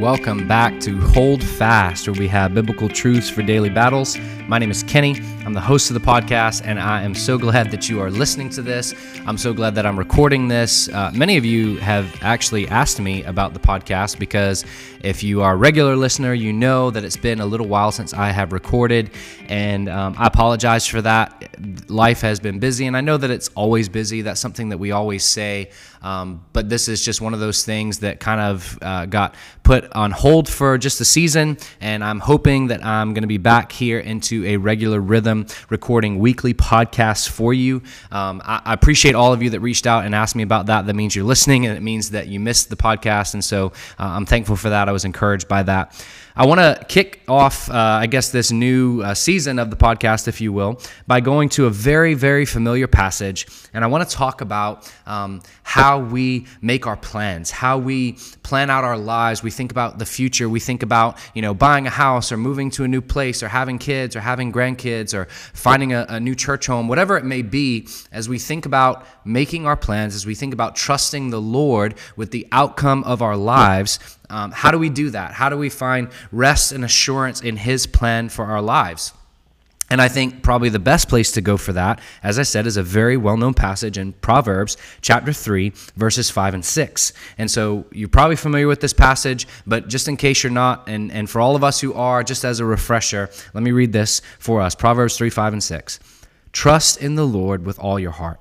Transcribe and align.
Welcome 0.00 0.48
back 0.48 0.80
to 0.80 0.98
Hold 0.98 1.44
Fast, 1.44 2.08
where 2.08 2.18
we 2.18 2.26
have 2.28 2.54
biblical 2.54 2.88
truths 2.88 3.28
for 3.28 3.42
daily 3.42 3.68
battles. 3.68 4.16
My 4.48 4.58
name 4.58 4.70
is 4.70 4.82
Kenny. 4.82 5.20
I'm 5.50 5.54
the 5.54 5.60
host 5.60 5.90
of 5.90 5.94
the 5.94 6.06
podcast, 6.06 6.62
and 6.64 6.78
I 6.78 7.02
am 7.02 7.12
so 7.12 7.36
glad 7.36 7.72
that 7.72 7.88
you 7.88 8.00
are 8.00 8.08
listening 8.08 8.50
to 8.50 8.62
this. 8.62 8.94
I'm 9.26 9.36
so 9.36 9.52
glad 9.52 9.74
that 9.74 9.84
I'm 9.84 9.98
recording 9.98 10.46
this. 10.46 10.88
Uh, 10.88 11.10
many 11.12 11.36
of 11.38 11.44
you 11.44 11.76
have 11.78 12.22
actually 12.22 12.68
asked 12.68 13.00
me 13.00 13.24
about 13.24 13.52
the 13.52 13.58
podcast 13.58 14.20
because 14.20 14.64
if 15.02 15.24
you 15.24 15.42
are 15.42 15.54
a 15.54 15.56
regular 15.56 15.96
listener, 15.96 16.34
you 16.34 16.52
know 16.52 16.90
that 16.92 17.02
it's 17.04 17.16
been 17.16 17.40
a 17.40 17.46
little 17.46 17.66
while 17.66 17.90
since 17.90 18.14
I 18.14 18.30
have 18.30 18.52
recorded, 18.52 19.10
and 19.48 19.88
um, 19.88 20.14
I 20.18 20.28
apologize 20.28 20.86
for 20.86 21.02
that. 21.02 21.90
Life 21.90 22.20
has 22.20 22.38
been 22.38 22.60
busy, 22.60 22.86
and 22.86 22.96
I 22.96 23.00
know 23.00 23.16
that 23.16 23.30
it's 23.30 23.48
always 23.56 23.88
busy. 23.88 24.22
That's 24.22 24.40
something 24.40 24.68
that 24.68 24.78
we 24.78 24.92
always 24.92 25.24
say, 25.24 25.70
um, 26.02 26.44
but 26.52 26.68
this 26.68 26.86
is 26.86 27.04
just 27.04 27.20
one 27.20 27.34
of 27.34 27.40
those 27.40 27.64
things 27.64 28.00
that 28.00 28.20
kind 28.20 28.40
of 28.40 28.78
uh, 28.82 29.06
got 29.06 29.34
put 29.62 29.90
on 29.92 30.10
hold 30.10 30.48
for 30.48 30.78
just 30.78 31.00
a 31.00 31.04
season, 31.04 31.58
and 31.80 32.04
I'm 32.04 32.20
hoping 32.20 32.68
that 32.68 32.84
I'm 32.84 33.14
going 33.14 33.22
to 33.22 33.28
be 33.28 33.38
back 33.38 33.72
here 33.72 33.98
into 33.98 34.44
a 34.44 34.58
regular 34.58 35.00
rhythm, 35.00 35.39
recording 35.68 36.18
weekly 36.18 36.54
podcasts 36.54 37.28
for 37.28 37.52
you. 37.52 37.82
Um, 38.10 38.40
I, 38.44 38.62
I, 38.64 38.74
appreciate 38.74 39.14
all 39.14 39.32
of 39.32 39.42
you 39.42 39.50
that 39.50 39.60
reached 39.60 39.86
out 39.86 40.04
and 40.04 40.14
asked 40.14 40.34
me 40.34 40.42
about 40.42 40.66
that. 40.66 40.86
That 40.86 40.94
means 40.94 41.14
you're 41.14 41.24
listening, 41.24 41.66
and 41.66 41.76
it 41.76 41.80
means 41.80 42.10
that 42.10 42.28
you 42.28 42.40
missed 42.40 42.70
the 42.70 42.76
podcast, 42.76 43.34
and 43.34 43.44
so 43.44 43.72
uh, 43.98 44.04
I'm 44.04 44.26
thankful 44.26 44.56
for 44.56 44.70
that. 44.70 44.88
I 44.88 44.92
was 44.92 45.04
encouraged 45.04 45.48
by 45.48 45.62
that. 45.64 46.04
I 46.36 46.46
want 46.46 46.60
to 46.60 46.84
kick 46.88 47.22
off, 47.26 47.68
uh, 47.70 47.74
I 47.74 48.06
guess, 48.06 48.30
this 48.30 48.52
new 48.52 49.02
uh, 49.02 49.14
season 49.14 49.58
of 49.58 49.70
the 49.70 49.76
podcast, 49.76 50.28
if 50.28 50.40
you 50.40 50.52
will, 50.52 50.80
by 51.06 51.20
going 51.20 51.48
to 51.50 51.66
a 51.66 51.70
very, 51.70 52.14
very 52.14 52.44
familiar 52.44 52.86
passage. 52.86 53.46
And 53.74 53.82
I 53.82 53.88
want 53.88 54.08
to 54.08 54.16
talk 54.16 54.40
about 54.40 54.92
um, 55.06 55.42
how 55.62 55.98
we 55.98 56.46
make 56.62 56.86
our 56.86 56.96
plans, 56.96 57.50
how 57.50 57.78
we 57.78 58.12
plan 58.42 58.70
out 58.70 58.84
our 58.84 58.96
lives. 58.96 59.42
We 59.42 59.50
think 59.50 59.72
about 59.72 59.98
the 59.98 60.06
future. 60.06 60.48
We 60.48 60.60
think 60.60 60.82
about, 60.82 61.18
you 61.34 61.42
know, 61.42 61.52
buying 61.52 61.86
a 61.86 61.90
house 61.90 62.30
or 62.30 62.36
moving 62.36 62.70
to 62.72 62.84
a 62.84 62.88
new 62.88 63.00
place 63.00 63.42
or 63.42 63.48
having 63.48 63.78
kids 63.78 64.14
or 64.14 64.20
having 64.20 64.52
grandkids 64.52 65.14
or 65.14 65.26
finding 65.52 65.92
a, 65.92 66.06
a 66.08 66.20
new 66.20 66.34
church 66.34 66.66
home, 66.66 66.86
whatever 66.86 67.16
it 67.16 67.24
may 67.24 67.42
be. 67.42 67.88
As 68.12 68.28
we 68.28 68.38
think 68.38 68.66
about 68.66 69.04
making 69.24 69.66
our 69.66 69.76
plans, 69.76 70.14
as 70.14 70.26
we 70.26 70.34
think 70.34 70.54
about 70.54 70.76
trusting 70.76 71.30
the 71.30 71.40
Lord 71.40 71.94
with 72.16 72.30
the 72.30 72.46
outcome 72.52 73.02
of 73.04 73.20
our 73.20 73.36
lives, 73.36 73.98
um, 74.30 74.52
how 74.52 74.70
do 74.70 74.78
we 74.78 74.88
do 74.88 75.10
that? 75.10 75.32
How 75.32 75.48
do 75.48 75.56
we 75.56 75.68
find 75.68 76.08
rest 76.32 76.72
and 76.72 76.84
assurance 76.84 77.40
in 77.40 77.56
His 77.56 77.86
plan 77.86 78.28
for 78.28 78.46
our 78.46 78.62
lives? 78.62 79.12
And 79.90 80.00
I 80.00 80.06
think 80.06 80.44
probably 80.44 80.68
the 80.68 80.78
best 80.78 81.08
place 81.08 81.32
to 81.32 81.40
go 81.40 81.56
for 81.56 81.72
that, 81.72 82.00
as 82.22 82.38
I 82.38 82.44
said, 82.44 82.68
is 82.68 82.76
a 82.76 82.82
very 82.82 83.16
well 83.16 83.36
known 83.36 83.54
passage 83.54 83.98
in 83.98 84.12
Proverbs 84.12 84.76
chapter 85.00 85.32
3, 85.32 85.72
verses 85.96 86.30
5 86.30 86.54
and 86.54 86.64
6. 86.64 87.12
And 87.38 87.50
so 87.50 87.84
you're 87.90 88.08
probably 88.08 88.36
familiar 88.36 88.68
with 88.68 88.80
this 88.80 88.92
passage, 88.92 89.48
but 89.66 89.88
just 89.88 90.06
in 90.06 90.16
case 90.16 90.44
you're 90.44 90.52
not, 90.52 90.88
and, 90.88 91.10
and 91.10 91.28
for 91.28 91.40
all 91.40 91.56
of 91.56 91.64
us 91.64 91.80
who 91.80 91.92
are, 91.94 92.22
just 92.22 92.44
as 92.44 92.60
a 92.60 92.64
refresher, 92.64 93.30
let 93.52 93.64
me 93.64 93.72
read 93.72 93.92
this 93.92 94.22
for 94.38 94.60
us 94.60 94.76
Proverbs 94.76 95.16
3, 95.18 95.28
5 95.28 95.54
and 95.54 95.62
6. 95.62 95.98
Trust 96.52 97.02
in 97.02 97.16
the 97.16 97.26
Lord 97.26 97.66
with 97.66 97.78
all 97.80 97.98
your 97.98 98.12
heart, 98.12 98.40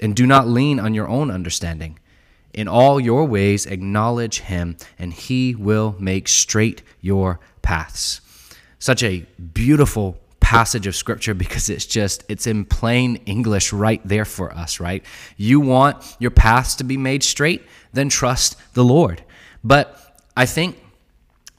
and 0.00 0.14
do 0.14 0.28
not 0.28 0.46
lean 0.46 0.78
on 0.78 0.94
your 0.94 1.08
own 1.08 1.28
understanding. 1.28 1.98
In 2.54 2.66
all 2.68 2.98
your 2.98 3.24
ways, 3.24 3.66
acknowledge 3.66 4.40
him, 4.40 4.76
and 4.98 5.12
he 5.12 5.54
will 5.54 5.94
make 5.98 6.28
straight 6.28 6.82
your 7.00 7.40
paths. 7.62 8.20
Such 8.78 9.02
a 9.02 9.26
beautiful 9.52 10.18
passage 10.40 10.86
of 10.86 10.96
scripture 10.96 11.34
because 11.34 11.68
it's 11.68 11.84
just 11.84 12.24
it's 12.26 12.46
in 12.46 12.64
plain 12.64 13.16
english 13.26 13.70
right 13.70 14.00
there 14.02 14.24
for 14.24 14.50
us 14.54 14.80
right 14.80 15.04
you 15.36 15.60
want 15.60 16.16
your 16.18 16.30
paths 16.30 16.76
to 16.76 16.84
be 16.84 16.96
made 16.96 17.22
straight 17.22 17.62
then 17.92 18.08
trust 18.08 18.56
the 18.72 18.82
lord 18.82 19.22
but 19.62 20.18
i 20.38 20.46
think 20.46 20.78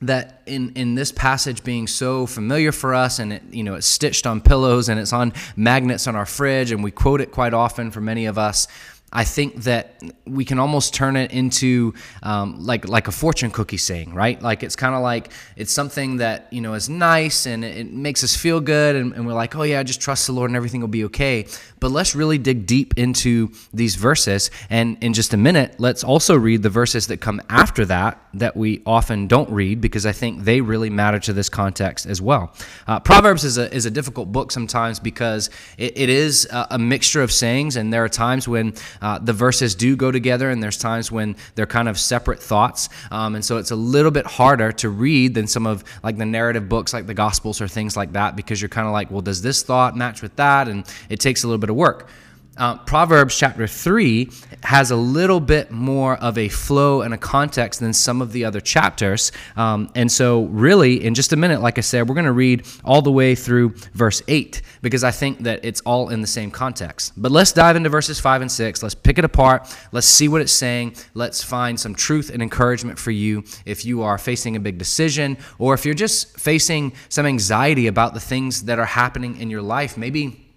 that 0.01 0.41
in, 0.45 0.71
in 0.75 0.95
this 0.95 1.11
passage 1.11 1.63
being 1.63 1.85
so 1.85 2.25
familiar 2.25 2.71
for 2.71 2.95
us 2.95 3.19
and 3.19 3.33
it 3.33 3.43
you 3.51 3.63
know 3.63 3.75
it's 3.75 3.85
stitched 3.85 4.25
on 4.25 4.39
pillows 4.39 4.89
and 4.89 4.99
it's 4.99 5.13
on 5.13 5.33
magnets 5.55 6.07
on 6.07 6.15
our 6.15 6.25
fridge 6.25 6.71
and 6.71 6.83
we 6.83 6.89
quote 6.89 7.21
it 7.21 7.31
quite 7.31 7.53
often 7.53 7.91
for 7.91 8.01
many 8.01 8.25
of 8.25 8.37
us 8.37 8.67
I 9.11 9.23
think 9.23 9.63
that 9.63 10.01
we 10.25 10.45
can 10.45 10.59
almost 10.59 10.93
turn 10.93 11.15
it 11.15 11.31
into 11.31 11.93
um, 12.21 12.63
like 12.63 12.87
like 12.87 13.07
a 13.07 13.11
fortune 13.11 13.49
cookie 13.49 13.77
saying, 13.77 14.13
right? 14.13 14.39
Like 14.41 14.61
it's 14.61 14.75
kind 14.75 14.93
of 14.93 15.01
like 15.01 15.31
it's 15.55 15.73
something 15.73 16.17
that 16.17 16.47
you 16.51 16.61
know 16.61 16.73
is 16.73 16.89
nice 16.89 17.45
and 17.45 17.65
it 17.65 17.91
makes 17.91 18.23
us 18.23 18.35
feel 18.35 18.59
good, 18.59 18.95
and, 18.95 19.13
and, 19.13 19.25
we're 19.25 19.33
like, 19.33 19.55
oh 19.55 19.63
yeah, 19.63 19.81
just 19.83 20.01
trust 20.01 20.27
the 20.27 20.33
Lord 20.33 20.49
and 20.49 20.57
everything 20.57 20.81
will 20.81 20.87
be 20.87 21.05
okay. 21.05 21.47
But 21.79 21.91
let's 21.91 22.15
really 22.15 22.37
dig 22.37 22.65
deep 22.65 22.97
into 22.97 23.51
these 23.73 23.95
verses, 23.95 24.51
and 24.69 24.97
in 25.01 25.13
just 25.13 25.33
a 25.33 25.37
minute, 25.37 25.75
let's 25.79 26.03
also 26.03 26.35
read 26.35 26.61
the 26.61 26.69
verses 26.69 27.07
that 27.07 27.17
come 27.17 27.41
after 27.49 27.85
that 27.85 28.19
that 28.35 28.55
we 28.55 28.81
often 28.85 29.27
don't 29.27 29.49
read 29.49 29.81
because 29.81 30.05
I 30.05 30.11
think 30.11 30.43
they 30.43 30.61
really 30.61 30.89
matter 30.89 31.19
to 31.19 31.33
this 31.33 31.49
context 31.49 32.05
as 32.05 32.21
well. 32.21 32.53
Uh, 32.87 32.99
Proverbs 32.99 33.43
is 33.43 33.57
a 33.57 33.73
is 33.73 33.85
a 33.85 33.91
difficult 33.91 34.31
book 34.31 34.51
sometimes 34.51 34.99
because 34.99 35.49
it, 35.77 35.97
it 35.97 36.09
is 36.09 36.47
a, 36.51 36.67
a 36.71 36.79
mixture 36.79 37.23
of 37.23 37.31
sayings, 37.31 37.75
and 37.75 37.91
there 37.91 38.03
are 38.03 38.09
times 38.09 38.47
when 38.47 38.73
uh, 39.01 39.19
the 39.19 39.33
verses 39.33 39.75
do 39.75 39.95
go 39.95 40.11
together, 40.11 40.49
and 40.49 40.61
there's 40.61 40.77
times 40.77 41.11
when 41.11 41.35
they're 41.55 41.65
kind 41.65 41.87
of 41.87 41.99
separate 41.99 42.41
thoughts. 42.41 42.89
Um, 43.11 43.35
and 43.35 43.43
so 43.43 43.57
it's 43.57 43.71
a 43.71 43.75
little 43.75 44.11
bit 44.11 44.25
harder 44.25 44.71
to 44.73 44.89
read 44.89 45.33
than 45.33 45.47
some 45.47 45.65
of 45.65 45.83
like 46.03 46.17
the 46.17 46.25
narrative 46.25 46.69
books, 46.69 46.93
like 46.93 47.07
the 47.07 47.13
Gospels 47.13 47.61
or 47.61 47.67
things 47.67 47.95
like 47.95 48.13
that, 48.13 48.35
because 48.35 48.61
you're 48.61 48.69
kind 48.69 48.87
of 48.87 48.93
like, 48.93 49.11
well, 49.11 49.21
does 49.21 49.41
this 49.41 49.63
thought 49.63 49.95
match 49.95 50.21
with 50.21 50.35
that? 50.35 50.67
And 50.67 50.85
it 51.09 51.19
takes 51.19 51.43
a 51.43 51.47
little 51.47 51.59
bit 51.59 51.69
of 51.69 51.75
work. 51.75 52.09
Uh, 52.59 52.77
Proverbs 52.79 53.37
chapter 53.37 53.65
3 53.67 54.29
has 54.63 54.91
a 54.91 54.95
little 54.95 55.39
bit 55.39 55.71
more 55.71 56.17
of 56.17 56.37
a 56.37 56.49
flow 56.49 57.01
and 57.01 57.13
a 57.13 57.17
context 57.17 57.79
than 57.79 57.93
some 57.93 58.21
of 58.21 58.33
the 58.33 58.43
other 58.43 58.59
chapters. 58.59 59.31
Um, 59.55 59.89
and 59.95 60.11
so, 60.11 60.43
really, 60.43 61.05
in 61.05 61.15
just 61.15 61.31
a 61.31 61.37
minute, 61.37 61.61
like 61.61 61.77
I 61.77 61.81
said, 61.81 62.09
we're 62.09 62.15
going 62.15 62.25
to 62.25 62.33
read 62.33 62.67
all 62.83 63.01
the 63.01 63.13
way 63.13 63.33
through 63.33 63.69
verse 63.93 64.21
8 64.27 64.61
because 64.81 65.05
I 65.05 65.11
think 65.11 65.39
that 65.43 65.63
it's 65.63 65.79
all 65.81 66.09
in 66.09 66.19
the 66.19 66.27
same 66.27 66.51
context. 66.51 67.13
But 67.15 67.31
let's 67.31 67.53
dive 67.53 67.77
into 67.77 67.87
verses 67.87 68.19
5 68.19 68.41
and 68.41 68.51
6. 68.51 68.83
Let's 68.83 68.93
pick 68.93 69.17
it 69.17 69.23
apart. 69.23 69.73
Let's 69.93 70.07
see 70.07 70.27
what 70.27 70.41
it's 70.41 70.51
saying. 70.51 70.95
Let's 71.13 71.41
find 71.41 71.79
some 71.79 71.95
truth 71.95 72.29
and 72.29 72.43
encouragement 72.43 72.99
for 72.99 73.11
you 73.11 73.45
if 73.65 73.85
you 73.85 74.01
are 74.01 74.17
facing 74.17 74.57
a 74.57 74.59
big 74.59 74.77
decision 74.77 75.37
or 75.59 75.73
if 75.73 75.85
you're 75.85 75.95
just 75.95 76.37
facing 76.37 76.91
some 77.07 77.25
anxiety 77.25 77.87
about 77.87 78.13
the 78.13 78.19
things 78.19 78.63
that 78.63 78.79
are 78.79 78.85
happening 78.85 79.37
in 79.37 79.49
your 79.49 79.61
life. 79.61 79.97
Maybe 79.97 80.48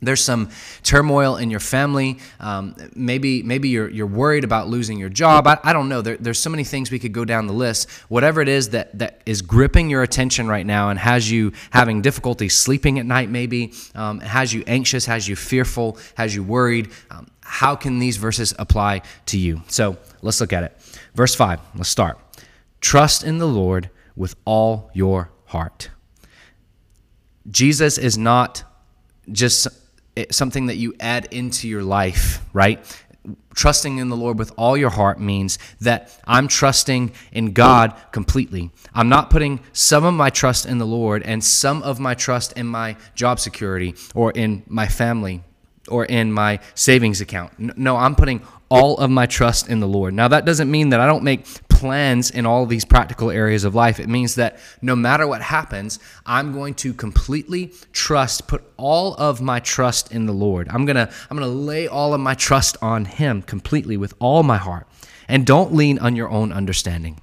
there's 0.00 0.22
some 0.22 0.50
turmoil 0.82 1.36
in 1.36 1.50
your 1.50 1.60
family. 1.60 2.18
Um, 2.38 2.76
maybe 2.94 3.42
maybe 3.42 3.68
you're, 3.68 3.88
you're 3.88 4.06
worried 4.06 4.44
about 4.44 4.68
losing 4.68 4.98
your 4.98 5.08
job. 5.08 5.46
I, 5.46 5.58
I 5.64 5.72
don't 5.72 5.88
know. 5.88 6.02
There, 6.02 6.16
there's 6.16 6.38
so 6.38 6.50
many 6.50 6.64
things 6.64 6.90
we 6.90 6.98
could 6.98 7.12
go 7.12 7.24
down 7.24 7.46
the 7.46 7.52
list. 7.52 7.90
Whatever 8.08 8.40
it 8.40 8.48
is 8.48 8.70
that, 8.70 8.96
that 8.98 9.22
is 9.26 9.42
gripping 9.42 9.90
your 9.90 10.02
attention 10.02 10.46
right 10.46 10.64
now 10.64 10.90
and 10.90 10.98
has 10.98 11.30
you 11.30 11.52
having 11.70 12.00
difficulty 12.00 12.48
sleeping 12.48 12.98
at 12.98 13.06
night, 13.06 13.28
maybe, 13.28 13.72
um, 13.94 14.20
has 14.20 14.54
you 14.54 14.62
anxious, 14.66 15.06
has 15.06 15.26
you 15.26 15.34
fearful, 15.34 15.98
has 16.14 16.34
you 16.34 16.42
worried, 16.42 16.90
um, 17.10 17.26
how 17.40 17.74
can 17.74 17.98
these 17.98 18.18
verses 18.18 18.54
apply 18.58 19.02
to 19.26 19.38
you? 19.38 19.62
So 19.68 19.96
let's 20.22 20.40
look 20.40 20.52
at 20.52 20.62
it. 20.62 20.76
Verse 21.14 21.34
5, 21.34 21.60
let's 21.76 21.88
start. 21.88 22.18
Trust 22.80 23.24
in 23.24 23.38
the 23.38 23.48
Lord 23.48 23.90
with 24.14 24.36
all 24.44 24.90
your 24.92 25.30
heart. 25.46 25.90
Jesus 27.50 27.98
is 27.98 28.18
not 28.18 28.62
just 29.32 29.68
something 30.30 30.66
that 30.66 30.76
you 30.76 30.94
add 31.00 31.28
into 31.30 31.68
your 31.68 31.82
life, 31.82 32.44
right? 32.52 32.84
Trusting 33.54 33.98
in 33.98 34.08
the 34.08 34.16
Lord 34.16 34.38
with 34.38 34.52
all 34.56 34.76
your 34.76 34.90
heart 34.90 35.20
means 35.20 35.58
that 35.80 36.18
I'm 36.24 36.48
trusting 36.48 37.12
in 37.32 37.52
God 37.52 37.94
completely. 38.12 38.70
I'm 38.94 39.08
not 39.08 39.30
putting 39.30 39.60
some 39.72 40.04
of 40.04 40.14
my 40.14 40.30
trust 40.30 40.64
in 40.64 40.78
the 40.78 40.86
Lord 40.86 41.22
and 41.24 41.42
some 41.42 41.82
of 41.82 42.00
my 42.00 42.14
trust 42.14 42.52
in 42.52 42.66
my 42.66 42.96
job 43.14 43.40
security 43.40 43.94
or 44.14 44.30
in 44.30 44.62
my 44.66 44.86
family 44.86 45.42
or 45.88 46.04
in 46.04 46.32
my 46.32 46.60
savings 46.74 47.20
account. 47.20 47.76
No, 47.78 47.96
I'm 47.96 48.14
putting 48.14 48.42
all 48.70 48.98
of 48.98 49.10
my 49.10 49.26
trust 49.26 49.68
in 49.68 49.80
the 49.80 49.88
Lord. 49.88 50.14
Now, 50.14 50.28
that 50.28 50.44
doesn't 50.44 50.70
mean 50.70 50.90
that 50.90 51.00
I 51.00 51.06
don't 51.06 51.24
make 51.24 51.46
plans 51.78 52.28
in 52.28 52.44
all 52.44 52.66
these 52.66 52.84
practical 52.84 53.30
areas 53.30 53.62
of 53.62 53.72
life. 53.72 54.00
It 54.00 54.08
means 54.08 54.34
that 54.34 54.58
no 54.82 54.96
matter 54.96 55.28
what 55.28 55.42
happens, 55.42 56.00
I'm 56.26 56.52
going 56.52 56.74
to 56.74 56.92
completely 56.92 57.72
trust, 57.92 58.48
put 58.48 58.64
all 58.76 59.14
of 59.14 59.40
my 59.40 59.60
trust 59.60 60.10
in 60.10 60.26
the 60.26 60.32
Lord. 60.32 60.68
I'm 60.70 60.84
going 60.86 60.96
to 60.96 61.08
I'm 61.30 61.38
going 61.38 61.48
to 61.48 61.56
lay 61.56 61.86
all 61.86 62.14
of 62.14 62.20
my 62.20 62.34
trust 62.34 62.76
on 62.82 63.04
him 63.04 63.42
completely 63.42 63.96
with 63.96 64.12
all 64.18 64.42
my 64.42 64.56
heart. 64.56 64.88
And 65.28 65.46
don't 65.46 65.72
lean 65.72 66.00
on 66.00 66.16
your 66.16 66.28
own 66.30 66.52
understanding. 66.52 67.20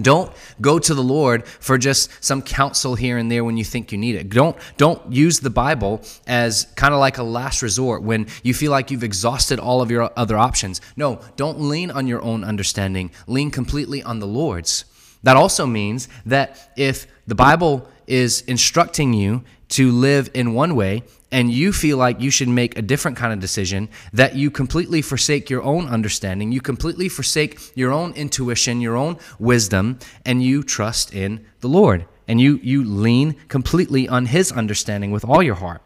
Don't 0.00 0.30
go 0.60 0.78
to 0.78 0.94
the 0.94 1.02
Lord 1.02 1.46
for 1.46 1.78
just 1.78 2.10
some 2.22 2.42
counsel 2.42 2.96
here 2.96 3.16
and 3.16 3.30
there 3.30 3.44
when 3.44 3.56
you 3.56 3.64
think 3.64 3.92
you 3.92 3.98
need 3.98 4.14
it. 4.14 4.28
Don't 4.28 4.56
don't 4.76 5.10
use 5.10 5.40
the 5.40 5.48
Bible 5.48 6.02
as 6.26 6.66
kind 6.76 6.92
of 6.92 7.00
like 7.00 7.16
a 7.16 7.22
last 7.22 7.62
resort 7.62 8.02
when 8.02 8.26
you 8.42 8.52
feel 8.52 8.70
like 8.70 8.90
you've 8.90 9.04
exhausted 9.04 9.58
all 9.58 9.80
of 9.80 9.90
your 9.90 10.10
other 10.14 10.36
options. 10.36 10.82
No, 10.96 11.20
don't 11.36 11.60
lean 11.60 11.90
on 11.90 12.06
your 12.06 12.20
own 12.22 12.44
understanding. 12.44 13.10
Lean 13.26 13.50
completely 13.50 14.02
on 14.02 14.18
the 14.18 14.26
Lord's. 14.26 14.84
That 15.22 15.36
also 15.36 15.64
means 15.64 16.08
that 16.26 16.72
if 16.76 17.06
the 17.26 17.34
Bible 17.34 17.88
is 18.06 18.42
instructing 18.42 19.14
you 19.14 19.42
to 19.68 19.90
live 19.90 20.30
in 20.34 20.54
one 20.54 20.76
way 20.76 21.02
and 21.32 21.50
you 21.50 21.72
feel 21.72 21.96
like 21.96 22.20
you 22.20 22.30
should 22.30 22.48
make 22.48 22.78
a 22.78 22.82
different 22.82 23.16
kind 23.16 23.32
of 23.32 23.40
decision, 23.40 23.88
that 24.12 24.36
you 24.36 24.50
completely 24.50 25.02
forsake 25.02 25.50
your 25.50 25.62
own 25.62 25.86
understanding, 25.88 26.52
you 26.52 26.60
completely 26.60 27.08
forsake 27.08 27.58
your 27.74 27.92
own 27.92 28.12
intuition, 28.12 28.80
your 28.80 28.96
own 28.96 29.18
wisdom, 29.38 29.98
and 30.24 30.42
you 30.42 30.62
trust 30.62 31.12
in 31.12 31.44
the 31.60 31.68
Lord. 31.68 32.06
And 32.28 32.40
you, 32.40 32.58
you 32.62 32.84
lean 32.84 33.34
completely 33.48 34.08
on 34.08 34.26
His 34.26 34.50
understanding 34.50 35.10
with 35.10 35.24
all 35.24 35.42
your 35.42 35.54
heart. 35.56 35.82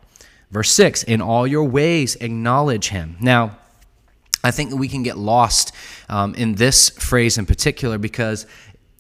Verse 0.51 0.71
6 0.73 1.03
In 1.05 1.21
all 1.21 1.47
your 1.47 1.65
ways, 1.65 2.17
acknowledge 2.17 2.89
Him. 2.89 3.17
Now, 3.21 3.59
I 4.43 4.51
think 4.51 4.71
that 4.71 4.77
we 4.77 4.89
can 4.89 5.03
get 5.03 5.19
lost 5.19 5.73
um, 6.09 6.35
in 6.35 6.55
this 6.55 6.91
phrase 6.91 7.37
in 7.37 7.45
particular 7.45 7.99
because 7.99 8.47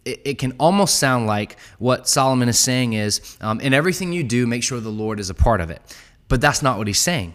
it, 0.05 0.21
it, 0.25 0.39
can 0.39 0.53
almost 0.59 0.97
sound 0.97 1.27
like 1.27 1.59
what 1.79 2.09
Solomon 2.09 2.49
is 2.49 2.59
saying 2.59 2.93
is 2.93 3.39
um, 3.41 3.61
in 3.61 3.73
everything 3.73 4.13
you 4.13 4.23
do, 4.23 4.47
make 4.47 4.63
sure 4.63 4.81
the 4.81 4.91
Lord 4.91 5.19
is 5.19 5.31
a 5.31 5.35
part 5.35 5.61
of 5.61 5.71
it. 5.71 5.81
But 6.31 6.41
that's 6.41 6.63
not 6.63 6.79
what 6.79 6.87
he's 6.87 7.01
saying. 7.01 7.35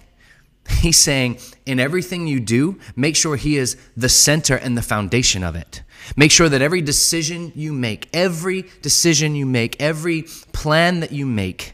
He's 0.79 0.97
saying, 0.97 1.37
in 1.67 1.79
everything 1.79 2.25
you 2.25 2.39
do, 2.39 2.79
make 2.95 3.15
sure 3.15 3.35
He 3.35 3.57
is 3.57 3.77
the 3.95 4.09
center 4.09 4.55
and 4.55 4.75
the 4.75 4.81
foundation 4.81 5.43
of 5.43 5.55
it. 5.55 5.83
Make 6.15 6.31
sure 6.31 6.49
that 6.49 6.61
every 6.61 6.81
decision 6.81 7.51
you 7.55 7.71
make, 7.71 8.09
every 8.13 8.65
decision 8.81 9.35
you 9.35 9.45
make, 9.45 9.79
every 9.79 10.23
plan 10.53 11.01
that 11.01 11.11
you 11.11 11.27
make, 11.27 11.73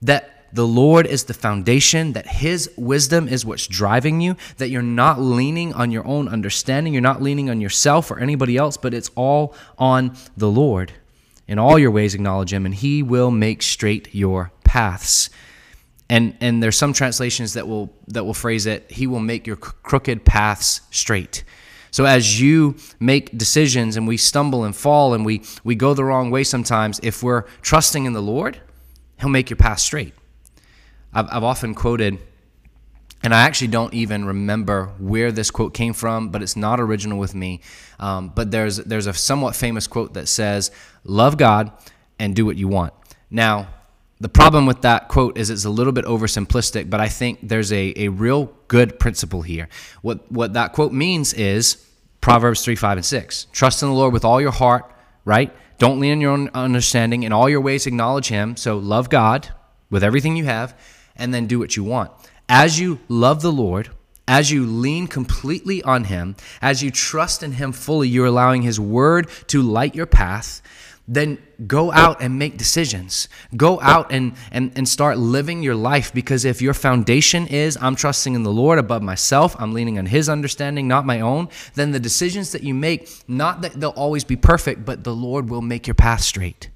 that 0.00 0.46
the 0.54 0.66
Lord 0.66 1.06
is 1.06 1.24
the 1.24 1.34
foundation, 1.34 2.12
that 2.12 2.26
His 2.26 2.70
wisdom 2.76 3.28
is 3.28 3.44
what's 3.44 3.66
driving 3.66 4.20
you, 4.20 4.36
that 4.56 4.68
you're 4.68 4.82
not 4.82 5.20
leaning 5.20 5.74
on 5.74 5.90
your 5.90 6.06
own 6.06 6.28
understanding, 6.28 6.94
you're 6.94 7.02
not 7.02 7.20
leaning 7.20 7.50
on 7.50 7.60
yourself 7.60 8.10
or 8.10 8.18
anybody 8.18 8.56
else, 8.56 8.76
but 8.76 8.94
it's 8.94 9.10
all 9.14 9.54
on 9.76 10.16
the 10.36 10.50
Lord. 10.50 10.92
In 11.48 11.58
all 11.58 11.78
your 11.78 11.90
ways, 11.90 12.14
acknowledge 12.14 12.52
Him, 12.52 12.64
and 12.64 12.74
He 12.74 13.02
will 13.02 13.30
make 13.30 13.62
straight 13.62 14.14
your 14.14 14.52
paths 14.64 15.28
and 16.12 16.36
and 16.42 16.62
there's 16.62 16.76
some 16.76 16.92
translations 16.92 17.54
that 17.54 17.66
will 17.66 17.90
that 18.06 18.24
will 18.24 18.34
phrase 18.34 18.66
it 18.66 18.88
he 18.90 19.06
will 19.06 19.20
make 19.20 19.46
your 19.46 19.56
crooked 19.56 20.24
paths 20.26 20.82
straight 20.90 21.42
so 21.90 22.04
as 22.04 22.40
you 22.40 22.76
make 23.00 23.36
decisions 23.36 23.96
and 23.96 24.06
we 24.06 24.18
stumble 24.18 24.62
and 24.64 24.76
fall 24.76 25.14
and 25.14 25.24
we 25.24 25.42
we 25.64 25.74
go 25.74 25.94
the 25.94 26.04
wrong 26.04 26.30
way 26.30 26.44
sometimes 26.44 27.00
if 27.02 27.22
we're 27.22 27.44
trusting 27.62 28.04
in 28.04 28.12
the 28.12 28.20
lord 28.20 28.60
he'll 29.20 29.30
make 29.30 29.48
your 29.48 29.56
path 29.56 29.78
straight 29.78 30.14
i've, 31.14 31.28
I've 31.32 31.44
often 31.44 31.74
quoted 31.74 32.18
and 33.24 33.32
I 33.32 33.42
actually 33.42 33.68
don't 33.68 33.94
even 33.94 34.24
remember 34.24 34.86
where 34.98 35.30
this 35.30 35.52
quote 35.52 35.74
came 35.74 35.92
from, 35.92 36.30
but 36.30 36.42
it's 36.42 36.56
not 36.56 36.80
original 36.80 37.20
with 37.20 37.36
me. 37.36 37.60
Um, 38.00 38.32
but 38.34 38.50
there's 38.50 38.78
there's 38.78 39.06
a 39.06 39.14
somewhat 39.14 39.54
famous 39.54 39.86
quote 39.86 40.14
that 40.14 40.26
says, 40.26 40.72
"Love 41.04 41.36
God 41.36 41.70
and 42.18 42.34
do 42.34 42.44
what 42.44 42.56
you 42.56 42.66
want." 42.66 42.92
Now, 43.30 43.68
the 44.22 44.28
problem 44.28 44.66
with 44.66 44.82
that 44.82 45.08
quote 45.08 45.36
is 45.36 45.50
it's 45.50 45.64
a 45.64 45.70
little 45.70 45.92
bit 45.92 46.04
oversimplistic, 46.04 46.88
but 46.88 47.00
I 47.00 47.08
think 47.08 47.40
there's 47.42 47.72
a, 47.72 47.92
a 47.96 48.08
real 48.08 48.52
good 48.68 49.00
principle 49.00 49.42
here. 49.42 49.68
What, 50.00 50.30
what 50.30 50.52
that 50.52 50.72
quote 50.74 50.92
means 50.92 51.32
is 51.34 51.84
Proverbs 52.20 52.64
3, 52.64 52.76
5, 52.76 52.98
and 52.98 53.04
6. 53.04 53.46
Trust 53.50 53.82
in 53.82 53.88
the 53.88 53.94
Lord 53.96 54.12
with 54.12 54.24
all 54.24 54.40
your 54.40 54.52
heart, 54.52 54.88
right? 55.24 55.52
Don't 55.78 55.98
lean 55.98 56.12
on 56.12 56.20
your 56.20 56.30
own 56.30 56.50
understanding. 56.54 57.24
In 57.24 57.32
all 57.32 57.48
your 57.48 57.60
ways, 57.60 57.84
acknowledge 57.84 58.28
Him. 58.28 58.56
So 58.56 58.78
love 58.78 59.10
God 59.10 59.48
with 59.90 60.04
everything 60.04 60.36
you 60.36 60.44
have, 60.44 60.78
and 61.16 61.34
then 61.34 61.48
do 61.48 61.58
what 61.58 61.76
you 61.76 61.82
want. 61.82 62.12
As 62.48 62.78
you 62.78 63.00
love 63.08 63.42
the 63.42 63.50
Lord, 63.50 63.90
as 64.28 64.52
you 64.52 64.64
lean 64.64 65.08
completely 65.08 65.82
on 65.82 66.04
Him, 66.04 66.36
as 66.60 66.80
you 66.80 66.92
trust 66.92 67.42
in 67.42 67.52
Him 67.52 67.72
fully, 67.72 68.08
you're 68.08 68.26
allowing 68.26 68.62
His 68.62 68.78
word 68.78 69.28
to 69.48 69.62
light 69.62 69.96
your 69.96 70.06
path 70.06 70.62
then 71.12 71.36
go 71.66 71.92
out 71.92 72.22
and 72.22 72.38
make 72.38 72.56
decisions. 72.56 73.28
Go 73.54 73.78
out 73.82 74.10
and, 74.10 74.32
and, 74.50 74.72
and 74.76 74.88
start 74.88 75.18
living 75.18 75.62
your 75.62 75.74
life 75.74 76.12
because 76.14 76.46
if 76.46 76.62
your 76.62 76.72
foundation 76.72 77.46
is, 77.46 77.76
I'm 77.82 77.94
trusting 77.94 78.34
in 78.34 78.44
the 78.44 78.50
Lord 78.50 78.78
above 78.78 79.02
myself, 79.02 79.54
I'm 79.58 79.74
leaning 79.74 79.98
on 79.98 80.06
His 80.06 80.30
understanding, 80.30 80.88
not 80.88 81.04
my 81.04 81.20
own, 81.20 81.50
then 81.74 81.90
the 81.90 82.00
decisions 82.00 82.52
that 82.52 82.62
you 82.62 82.72
make, 82.72 83.10
not 83.28 83.60
that 83.60 83.74
they'll 83.74 83.90
always 83.90 84.24
be 84.24 84.36
perfect, 84.36 84.86
but 84.86 85.04
the 85.04 85.14
Lord 85.14 85.50
will 85.50 85.60
make 85.60 85.86
your 85.86 85.94
path 85.94 86.22
straight. 86.22 86.70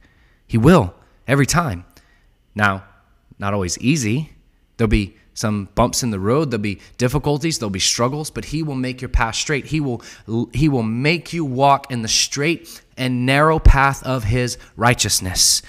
He 0.47 0.59
will, 0.59 0.95
every 1.27 1.47
time. 1.47 1.87
Now, 2.55 2.85
not 3.39 3.55
always 3.55 3.79
easy. 3.79 4.33
There'll 4.77 4.89
be 4.89 5.17
some 5.37 5.69
bumps 5.75 6.03
in 6.03 6.11
the 6.11 6.19
road 6.19 6.51
there'll 6.51 6.63
be 6.63 6.81
difficulties 6.97 7.59
there'll 7.59 7.71
be 7.71 7.79
struggles 7.79 8.31
but 8.31 8.47
he 8.47 8.63
will 8.63 8.75
make 8.75 9.01
your 9.01 9.11
path 9.11 9.37
straight. 9.37 9.67
He 9.67 9.81
will 9.81 10.03
he 10.53 10.69
will 10.69 10.83
make 10.83 11.33
you 11.33 11.45
walk 11.45 11.93
in 11.93 12.03
the 12.03 12.09
straight 12.09 12.83
and 12.97 13.27
narrow 13.27 13.59
path 13.59 14.03
of 14.03 14.25
his 14.25 14.59
righteousness. 14.77 15.63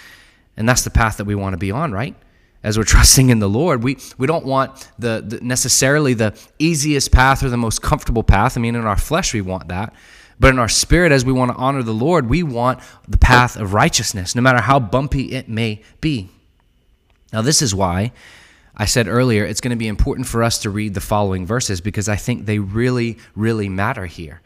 And 0.55 0.67
that's 0.67 0.83
the 0.83 0.89
path 0.89 1.17
that 1.17 1.25
we 1.25 1.35
want 1.35 1.53
to 1.53 1.57
be 1.57 1.69
on 1.69 1.91
right? 1.91 2.15
As 2.63 2.77
we're 2.77 2.83
trusting 2.95 3.29
in 3.29 3.39
the 3.39 3.49
lord 3.49 3.83
we 3.83 3.97
we 4.17 4.25
don't 4.25 4.45
want 4.45 4.89
the, 4.97 5.23
the 5.25 5.41
necessarily 5.41 6.13
the 6.13 6.33
easiest 6.57 7.11
path 7.11 7.43
or 7.43 7.49
the 7.49 7.57
most 7.57 7.81
comfortable 7.81 8.23
path. 8.23 8.57
I 8.57 8.61
mean 8.61 8.75
in 8.75 8.85
our 8.85 8.97
flesh 8.97 9.33
we 9.33 9.41
want 9.41 9.67
that. 9.67 9.93
But 10.39 10.51
in 10.51 10.59
our 10.59 10.69
spirit, 10.69 11.11
as 11.11 11.25
we 11.25 11.33
want 11.33 11.49
to 11.49 11.57
honor 11.57 11.81
the 11.81 11.95
Lord, 11.95 12.29
we 12.29 12.43
want 12.43 12.79
the 13.07 13.17
path 13.17 13.57
of 13.57 13.73
righteousness, 13.73 14.35
no 14.35 14.41
matter 14.43 14.61
how 14.61 14.79
bumpy 14.79 15.33
it 15.33 15.49
may 15.49 15.81
be. 15.99 16.29
Now, 17.33 17.41
this 17.41 17.61
is 17.61 17.73
why 17.73 18.11
I 18.77 18.85
said 18.85 19.07
earlier, 19.07 19.43
it's 19.43 19.59
going 19.59 19.71
to 19.71 19.77
be 19.77 19.87
important 19.87 20.27
for 20.27 20.43
us 20.43 20.59
to 20.59 20.69
read 20.69 20.93
the 20.93 21.01
following 21.01 21.47
verses 21.47 21.81
because 21.81 22.07
I 22.07 22.15
think 22.15 22.45
they 22.45 22.59
really, 22.59 23.17
really 23.35 23.69
matter 23.69 24.05
here. 24.05 24.39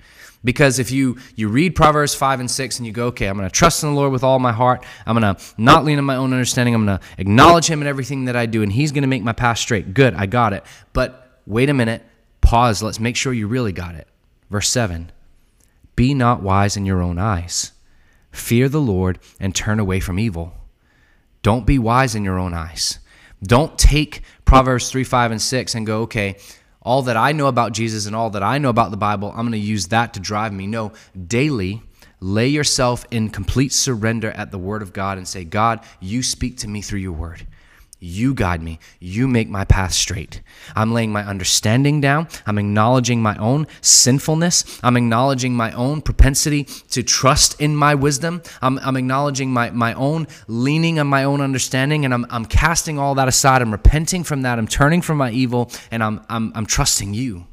Because 0.44 0.80
if 0.80 0.89
you 0.89 1.18
you 1.36 1.50
read 1.50 1.75
Proverbs 1.75 2.16
5 2.16 2.39
and 2.39 2.50
6 2.50 2.80
and 2.80 2.88
you 2.88 2.94
go, 2.94 3.07
okay, 3.07 3.28
I'm 3.28 3.38
going 3.38 3.48
to 3.48 3.54
trust 3.54 3.83
in 3.83 3.89
the 3.89 3.95
Lord 3.95 4.12
with 4.12 4.24
all 4.24 4.39
my 4.39 4.54
heart. 4.54 4.86
I'm 5.06 5.19
going 5.19 5.36
to 5.36 5.42
not 5.57 5.86
lean 5.86 6.00
on 6.00 6.06
my 6.06 6.16
own 6.16 6.33
understanding. 6.33 6.74
I'm 6.74 6.86
going 6.86 6.98
to 6.98 7.06
acknowledge 7.19 7.68
Him 7.68 7.81
in 7.81 7.88
everything 7.88 8.25
that 8.25 8.36
I 8.36 8.48
do, 8.48 8.63
and 8.63 8.72
He's 8.72 8.92
going 8.92 9.04
to 9.04 9.07
make 9.07 9.22
my 9.22 9.33
path 9.33 9.60
straight. 9.60 9.94
Good, 9.94 10.16
I 10.16 10.25
got 10.25 10.54
it. 10.54 10.66
But 10.94 11.42
wait 11.45 11.69
a 11.69 11.74
minute, 11.74 12.04
pause. 12.39 12.81
Let's 12.81 13.00
make 13.00 13.16
sure 13.16 13.34
you 13.34 13.48
really 13.48 13.74
got 13.74 13.94
it. 13.95 14.07
Verse 14.50 14.69
7 14.69 15.12
Be 15.95 16.13
not 16.13 16.42
wise 16.42 16.75
in 16.75 16.86
your 16.86 17.01
own 17.01 17.19
eyes. 17.19 17.74
Fear 18.31 18.69
the 18.69 18.81
Lord 18.81 19.19
and 19.39 19.54
turn 19.54 19.80
away 19.80 20.00
from 20.00 20.18
evil. 20.18 20.54
Don't 21.44 21.66
be 21.66 21.77
wise 21.77 22.16
in 22.16 22.24
your 22.24 22.39
own 22.39 22.54
eyes. 22.54 23.00
Don't 23.44 23.78
take 23.78 24.22
Proverbs 24.46 24.90
3, 24.90 25.04
5, 25.04 25.32
and 25.32 25.42
6 25.42 25.76
and 25.76 25.86
go, 25.86 26.02
okay, 26.02 26.38
all 26.82 27.04
that 27.04 27.18
I 27.18 27.32
know 27.32 27.48
about 27.48 27.74
Jesus 27.74 28.06
and 28.06 28.16
all 28.16 28.30
that 28.32 28.44
I 28.44 28.58
know 28.58 28.70
about 28.70 28.92
the 28.92 28.98
Bible, 28.98 29.30
I'm 29.30 29.44
going 29.48 29.52
to 29.52 29.58
use 29.58 29.88
that 29.88 30.14
to 30.16 30.20
drive 30.20 30.52
me. 30.54 30.68
No, 30.68 30.94
daily, 31.28 31.84
lay 32.20 32.48
yourself 32.48 33.06
in 33.12 33.30
complete 33.30 33.72
surrender 33.72 34.32
at 34.32 34.52
the 34.52 34.58
Word 34.58 34.82
of 34.82 34.94
God 34.94 35.18
and 35.18 35.28
say, 35.28 35.44
God, 35.44 35.82
you 36.00 36.24
speak 36.24 36.58
to 36.58 36.68
me 36.68 36.82
through 36.82 37.00
your 37.00 37.14
Word. 37.14 37.46
You 38.03 38.33
guide 38.33 38.63
me. 38.63 38.80
You 39.00 39.27
make 39.27 39.48
my 39.48 39.63
path 39.63 39.94
straight. 39.94 40.42
I'm 40.75 40.92
laying 40.92 41.12
my 41.12 41.24
understanding 41.24 42.01
down. 42.01 42.30
I'm 42.48 42.57
acknowledging 42.57 43.21
my 43.21 43.36
own 43.38 43.68
sinfulness. 43.81 44.80
I'm 44.81 44.98
acknowledging 44.98 45.53
my 45.53 45.71
own 45.74 46.01
propensity 46.01 46.63
to 46.63 47.03
trust 47.03 47.62
in 47.62 47.75
my 47.75 47.93
wisdom. 47.93 48.41
I'm, 48.60 48.79
I'm 48.79 48.98
acknowledging 48.98 49.53
my, 49.53 49.70
my 49.70 49.93
own 49.93 50.25
leaning 50.48 50.98
on 50.98 51.05
my 51.05 51.24
own 51.25 51.41
understanding, 51.41 52.03
and 52.03 52.12
I'm, 52.12 52.25
I'm 52.31 52.46
casting 52.46 52.98
all 52.98 53.13
that 53.15 53.27
aside. 53.27 53.62
I'm 53.62 53.72
repenting 53.72 54.24
from 54.24 54.41
that. 54.41 54.58
I'm 54.58 54.67
turning 54.67 55.03
from 55.03 55.20
my 55.20 55.29
evil, 55.29 55.72
and 55.91 56.03
I'm, 56.03 56.25
I'm, 56.27 56.51
I'm 56.55 56.65
trusting 56.65 57.13
you. 57.13 57.46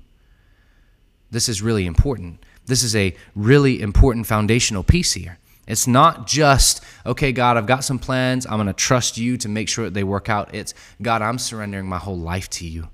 This 1.31 1.51
is 1.51 1.61
really 1.61 1.85
important. 1.85 2.43
This 2.65 2.83
is 2.83 2.97
a 2.97 3.15
really 3.35 3.83
important 3.83 4.27
foundational 4.27 4.83
piece 4.83 5.13
here. 5.13 5.37
It's 5.69 5.87
not 5.87 6.27
just, 6.27 6.83
okay, 7.07 7.31
God, 7.31 7.57
I've 7.57 7.67
got 7.67 7.85
some 7.85 8.01
plans. 8.01 8.47
I'm 8.47 8.57
going 8.57 8.67
to 8.67 8.73
trust 8.73 9.19
you 9.19 9.37
to 9.37 9.49
make 9.49 9.69
sure 9.69 9.85
that 9.85 9.95
they 9.95 10.03
work 10.03 10.29
out. 10.29 10.55
It's, 10.55 10.75
God, 11.01 11.23
I'm 11.23 11.39
surrendering 11.39 11.87
my 11.87 11.99
whole 11.99 12.19
life 12.19 12.51
to 12.51 12.67
you. 12.67 12.89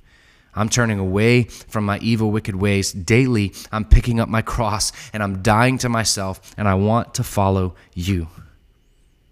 I'm 0.54 0.68
turning 0.68 0.98
away 0.98 1.44
from 1.44 1.86
my 1.86 1.98
evil, 2.00 2.30
wicked 2.30 2.56
ways. 2.56 2.92
Daily, 2.92 3.54
I'm 3.72 3.84
picking 3.84 4.20
up 4.20 4.28
my 4.28 4.42
cross 4.42 4.92
and 5.12 5.22
I'm 5.22 5.40
dying 5.40 5.78
to 5.78 5.88
myself, 5.88 6.54
and 6.56 6.68
I 6.68 6.74
want 6.74 7.14
to 7.14 7.24
follow 7.24 7.74
you. 7.94 8.28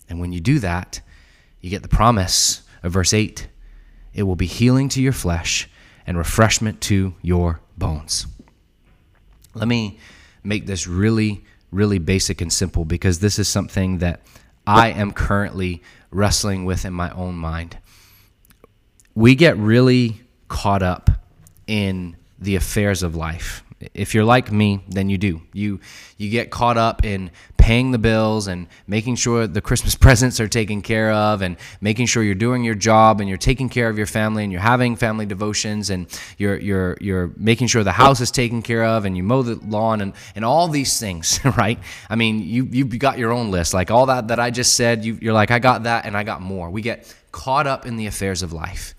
And 0.08 0.20
when 0.20 0.32
you 0.32 0.40
do 0.40 0.58
that, 0.60 1.00
you 1.60 1.68
get 1.68 1.82
the 1.82 1.88
promise 1.88 2.62
of 2.82 2.92
verse 2.92 3.12
8 3.12 3.48
it 4.14 4.24
will 4.24 4.36
be 4.36 4.46
healing 4.46 4.88
to 4.90 5.02
your 5.02 5.12
flesh 5.12 5.68
and 6.06 6.18
refreshment 6.18 6.80
to 6.82 7.14
your 7.22 7.60
bones. 7.78 8.26
Let 9.54 9.68
me 9.68 9.98
make 10.44 10.66
this 10.66 10.86
really 10.86 11.44
really 11.72 11.98
basic 11.98 12.40
and 12.40 12.52
simple 12.52 12.84
because 12.84 13.18
this 13.18 13.38
is 13.38 13.48
something 13.48 13.98
that 13.98 14.20
I 14.66 14.90
am 14.90 15.10
currently 15.12 15.82
wrestling 16.10 16.64
with 16.64 16.84
in 16.84 16.92
my 16.92 17.10
own 17.10 17.34
mind. 17.34 17.78
We 19.14 19.34
get 19.34 19.56
really 19.56 20.20
caught 20.48 20.82
up 20.82 21.10
in 21.66 22.16
the 22.38 22.54
affairs 22.54 23.02
of 23.02 23.16
life 23.16 23.64
if 23.94 24.14
you're 24.14 24.24
like 24.24 24.52
me, 24.52 24.80
then 24.88 25.08
you 25.08 25.18
do. 25.18 25.42
You 25.52 25.80
you 26.16 26.30
get 26.30 26.50
caught 26.50 26.76
up 26.76 27.04
in 27.04 27.30
paying 27.62 27.92
the 27.92 27.98
bills 27.98 28.48
and 28.48 28.66
making 28.88 29.14
sure 29.14 29.46
the 29.46 29.60
Christmas 29.60 29.94
presents 30.06 30.40
are 30.40 30.48
taken 30.48 30.82
care 30.82 31.12
of 31.12 31.42
and 31.42 31.56
making 31.80 32.06
sure 32.06 32.20
you're 32.24 32.34
doing 32.34 32.64
your 32.64 32.74
job 32.74 33.20
and 33.20 33.28
you're 33.28 33.38
taking 33.38 33.68
care 33.68 33.88
of 33.88 33.96
your 33.96 34.06
family 34.06 34.42
and 34.42 34.50
you're 34.50 34.60
having 34.60 34.96
family 34.96 35.24
devotions 35.24 35.88
and 35.88 36.08
you're 36.38 36.58
you're 36.58 36.98
you're 37.00 37.30
making 37.36 37.68
sure 37.68 37.84
the 37.84 37.92
house 37.92 38.20
is 38.20 38.32
taken 38.32 38.62
care 38.62 38.84
of 38.84 39.04
and 39.04 39.16
you 39.16 39.22
mow 39.22 39.42
the 39.42 39.54
lawn 39.64 40.00
and 40.00 40.12
and 40.34 40.44
all 40.44 40.66
these 40.66 40.98
things, 40.98 41.38
right? 41.56 41.78
I 42.10 42.16
mean, 42.16 42.42
you 42.42 42.64
you 42.64 42.84
got 42.84 43.16
your 43.16 43.32
own 43.32 43.52
list. 43.52 43.72
Like 43.74 43.92
all 43.92 44.06
that 44.06 44.26
that 44.28 44.40
I 44.40 44.50
just 44.50 44.74
said, 44.74 45.04
you 45.04 45.16
you're 45.22 45.32
like 45.32 45.52
I 45.52 45.60
got 45.60 45.84
that 45.84 46.04
and 46.04 46.16
I 46.16 46.24
got 46.24 46.42
more. 46.42 46.68
We 46.68 46.82
get 46.82 47.14
caught 47.30 47.68
up 47.68 47.86
in 47.86 47.96
the 47.96 48.06
affairs 48.06 48.42
of 48.42 48.52
life. 48.52 48.94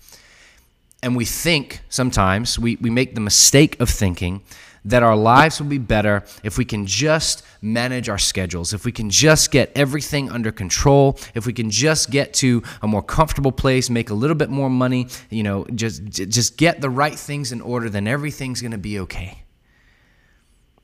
and 1.02 1.14
we 1.14 1.26
think 1.26 1.82
sometimes, 1.90 2.58
we, 2.58 2.76
we 2.80 2.88
make 2.88 3.14
the 3.14 3.20
mistake 3.20 3.78
of 3.78 3.90
thinking 3.90 4.40
that 4.84 5.02
our 5.02 5.16
lives 5.16 5.60
will 5.60 5.68
be 5.68 5.78
better 5.78 6.22
if 6.42 6.58
we 6.58 6.64
can 6.64 6.86
just 6.86 7.42
manage 7.62 8.08
our 8.08 8.18
schedules, 8.18 8.74
if 8.74 8.84
we 8.84 8.92
can 8.92 9.08
just 9.08 9.50
get 9.50 9.72
everything 9.74 10.30
under 10.30 10.52
control, 10.52 11.18
if 11.34 11.46
we 11.46 11.52
can 11.52 11.70
just 11.70 12.10
get 12.10 12.34
to 12.34 12.62
a 12.82 12.86
more 12.86 13.02
comfortable 13.02 13.52
place, 13.52 13.88
make 13.88 14.10
a 14.10 14.14
little 14.14 14.36
bit 14.36 14.50
more 14.50 14.68
money, 14.68 15.08
you 15.30 15.42
know, 15.42 15.64
just 15.74 16.04
just 16.04 16.56
get 16.56 16.80
the 16.80 16.90
right 16.90 17.18
things 17.18 17.52
in 17.52 17.60
order, 17.60 17.88
then 17.88 18.06
everything's 18.06 18.60
going 18.60 18.72
to 18.72 18.78
be 18.78 18.98
okay. 19.00 19.42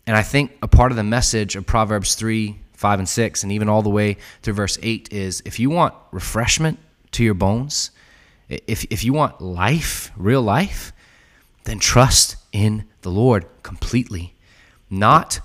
And 0.06 0.16
I 0.16 0.22
think 0.22 0.56
a 0.62 0.68
part 0.68 0.92
of 0.92 0.96
the 0.96 1.04
message 1.04 1.54
of 1.54 1.66
Proverbs 1.66 2.14
3, 2.14 2.58
5 2.72 2.98
and 2.98 3.08
6 3.08 3.42
and 3.42 3.52
even 3.52 3.68
all 3.68 3.82
the 3.82 3.90
way 3.90 4.16
to 4.42 4.52
verse 4.52 4.78
8 4.82 5.12
is 5.12 5.42
if 5.44 5.60
you 5.60 5.68
want 5.68 5.94
refreshment 6.10 6.78
to 7.12 7.22
your 7.22 7.34
bones, 7.34 7.90
if 8.48 8.84
if 8.84 9.04
you 9.04 9.12
want 9.12 9.40
life, 9.42 10.10
real 10.16 10.42
life, 10.42 10.92
then 11.64 11.78
trust 11.78 12.36
in 12.52 12.84
the 13.02 13.10
Lord 13.10 13.46
completely. 13.62 14.34
Not, 14.88 15.40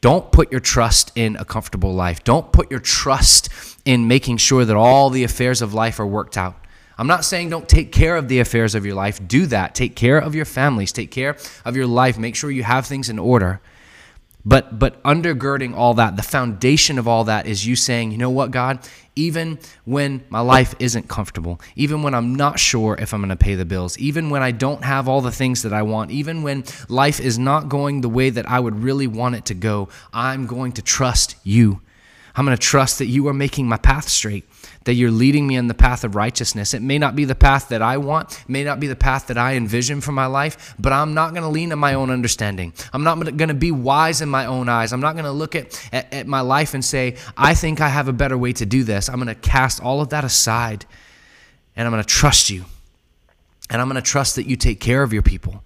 don't 0.00 0.30
put 0.32 0.50
your 0.50 0.60
trust 0.60 1.12
in 1.14 1.36
a 1.36 1.44
comfortable 1.44 1.92
life. 1.92 2.22
Don't 2.24 2.52
put 2.52 2.70
your 2.70 2.80
trust 2.80 3.48
in 3.84 4.08
making 4.08 4.36
sure 4.36 4.64
that 4.64 4.76
all 4.76 5.10
the 5.10 5.24
affairs 5.24 5.62
of 5.62 5.74
life 5.74 5.98
are 5.98 6.06
worked 6.06 6.36
out. 6.36 6.56
I'm 6.96 7.06
not 7.06 7.24
saying 7.24 7.50
don't 7.50 7.68
take 7.68 7.92
care 7.92 8.16
of 8.16 8.28
the 8.28 8.40
affairs 8.40 8.74
of 8.74 8.84
your 8.84 8.96
life. 8.96 9.26
Do 9.26 9.46
that. 9.46 9.74
Take 9.74 9.94
care 9.94 10.18
of 10.18 10.34
your 10.34 10.44
families. 10.44 10.90
Take 10.90 11.12
care 11.12 11.36
of 11.64 11.76
your 11.76 11.86
life. 11.86 12.18
Make 12.18 12.34
sure 12.34 12.50
you 12.50 12.64
have 12.64 12.86
things 12.86 13.08
in 13.08 13.18
order. 13.18 13.60
But 14.48 14.78
but 14.78 15.02
undergirding 15.02 15.74
all 15.74 15.92
that, 15.94 16.16
the 16.16 16.22
foundation 16.22 16.98
of 16.98 17.06
all 17.06 17.24
that 17.24 17.46
is 17.46 17.66
you 17.66 17.76
saying, 17.76 18.12
you 18.12 18.16
know 18.16 18.30
what, 18.30 18.50
God, 18.50 18.78
even 19.14 19.58
when 19.84 20.24
my 20.30 20.40
life 20.40 20.74
isn't 20.78 21.06
comfortable, 21.06 21.60
even 21.76 22.02
when 22.02 22.14
I'm 22.14 22.34
not 22.34 22.58
sure 22.58 22.96
if 22.98 23.12
I'm 23.12 23.20
going 23.20 23.28
to 23.28 23.36
pay 23.36 23.56
the 23.56 23.66
bills, 23.66 23.98
even 23.98 24.30
when 24.30 24.42
I 24.42 24.52
don't 24.52 24.82
have 24.84 25.06
all 25.06 25.20
the 25.20 25.30
things 25.30 25.64
that 25.64 25.74
I 25.74 25.82
want, 25.82 26.12
even 26.12 26.42
when 26.42 26.64
life 26.88 27.20
is 27.20 27.38
not 27.38 27.68
going 27.68 28.00
the 28.00 28.08
way 28.08 28.30
that 28.30 28.48
I 28.48 28.58
would 28.58 28.82
really 28.82 29.06
want 29.06 29.34
it 29.34 29.44
to 29.46 29.54
go, 29.54 29.90
I'm 30.14 30.46
going 30.46 30.72
to 30.72 30.82
trust 30.82 31.36
you. 31.44 31.82
I'm 32.38 32.46
going 32.46 32.56
to 32.56 32.62
trust 32.62 32.98
that 32.98 33.06
you 33.06 33.28
are 33.28 33.34
making 33.34 33.68
my 33.68 33.76
path 33.76 34.08
straight 34.08 34.44
that 34.88 34.94
you're 34.94 35.10
leading 35.10 35.46
me 35.46 35.54
in 35.54 35.66
the 35.66 35.74
path 35.74 36.02
of 36.02 36.14
righteousness. 36.14 36.72
It 36.72 36.80
may 36.80 36.96
not 36.96 37.14
be 37.14 37.26
the 37.26 37.34
path 37.34 37.68
that 37.68 37.82
I 37.82 37.98
want, 37.98 38.42
may 38.48 38.64
not 38.64 38.80
be 38.80 38.86
the 38.86 38.96
path 38.96 39.26
that 39.26 39.36
I 39.36 39.54
envision 39.54 40.00
for 40.00 40.12
my 40.12 40.24
life, 40.24 40.74
but 40.78 40.94
I'm 40.94 41.12
not 41.12 41.32
going 41.34 41.42
to 41.42 41.48
lean 41.50 41.72
on 41.72 41.78
my 41.78 41.92
own 41.92 42.08
understanding. 42.08 42.72
I'm 42.94 43.04
not 43.04 43.16
going 43.36 43.48
to 43.48 43.54
be 43.54 43.70
wise 43.70 44.22
in 44.22 44.30
my 44.30 44.46
own 44.46 44.70
eyes. 44.70 44.94
I'm 44.94 45.00
not 45.02 45.12
going 45.12 45.26
to 45.26 45.30
look 45.30 45.54
at, 45.54 45.78
at, 45.92 46.10
at 46.10 46.26
my 46.26 46.40
life 46.40 46.72
and 46.72 46.82
say, 46.82 47.16
I 47.36 47.52
think 47.52 47.82
I 47.82 47.88
have 47.88 48.08
a 48.08 48.14
better 48.14 48.38
way 48.38 48.54
to 48.54 48.64
do 48.64 48.82
this. 48.82 49.10
I'm 49.10 49.16
going 49.16 49.26
to 49.26 49.34
cast 49.34 49.82
all 49.82 50.00
of 50.00 50.08
that 50.08 50.24
aside 50.24 50.86
and 51.76 51.86
I'm 51.86 51.92
going 51.92 52.02
to 52.02 52.08
trust 52.08 52.48
you. 52.48 52.64
And 53.68 53.82
I'm 53.82 53.88
going 53.88 54.02
to 54.02 54.10
trust 54.10 54.36
that 54.36 54.46
you 54.46 54.56
take 54.56 54.80
care 54.80 55.02
of 55.02 55.12
your 55.12 55.20
people. 55.20 55.62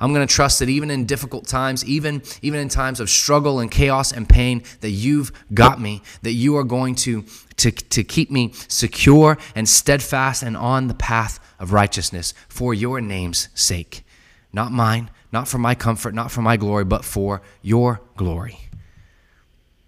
I'm 0.00 0.12
going 0.12 0.26
to 0.26 0.32
trust 0.32 0.58
that 0.58 0.68
even 0.68 0.90
in 0.90 1.06
difficult 1.06 1.46
times, 1.46 1.84
even 1.84 2.22
even 2.42 2.60
in 2.60 2.68
times 2.68 3.00
of 3.00 3.08
struggle 3.08 3.60
and 3.60 3.70
chaos 3.70 4.12
and 4.12 4.28
pain, 4.28 4.62
that 4.80 4.90
you've 4.90 5.32
got 5.52 5.80
me, 5.80 6.02
that 6.22 6.32
you 6.32 6.56
are 6.56 6.64
going 6.64 6.94
to 6.96 7.24
to, 7.56 7.70
to 7.70 8.04
keep 8.04 8.30
me 8.30 8.52
secure 8.68 9.38
and 9.54 9.68
steadfast 9.68 10.42
and 10.42 10.56
on 10.56 10.88
the 10.88 10.94
path 10.94 11.38
of 11.58 11.72
righteousness 11.72 12.34
for 12.48 12.74
your 12.74 13.00
name's 13.00 13.48
sake. 13.54 14.04
Not 14.52 14.72
mine, 14.72 15.10
not 15.32 15.48
for 15.48 15.58
my 15.58 15.74
comfort, 15.74 16.14
not 16.14 16.30
for 16.30 16.42
my 16.42 16.56
glory, 16.56 16.84
but 16.84 17.04
for 17.04 17.42
your 17.62 18.00
glory. 18.16 18.58